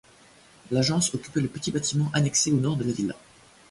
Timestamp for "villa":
2.91-3.13